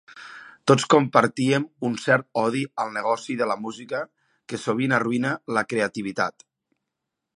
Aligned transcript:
Tots 0.69 0.85
compartíem 0.93 1.67
un 1.89 1.97
cert 2.05 2.25
odi 2.43 2.63
al 2.85 2.89
negoci 2.95 3.35
de 3.43 3.49
la 3.51 3.59
música 3.67 4.01
que 4.53 4.61
sovint 4.65 4.97
arruïna 5.01 5.35
la 5.59 5.65
creativitat. 5.75 6.49